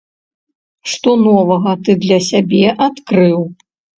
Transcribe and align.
Што 0.93 1.11
новага 1.25 1.75
ты 1.83 1.91
для 2.07 2.19
сябе 2.31 2.65
адкрыў? 2.89 3.37